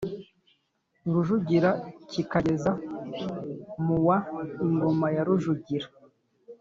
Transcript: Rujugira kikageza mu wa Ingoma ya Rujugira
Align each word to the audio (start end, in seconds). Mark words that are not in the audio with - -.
Rujugira 1.11 1.69
kikageza 2.09 2.71
mu 3.85 3.97
wa 4.07 4.17
Ingoma 4.65 5.07
ya 5.15 5.23
Rujugira 5.27 5.87